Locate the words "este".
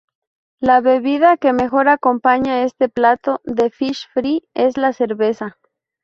2.63-2.89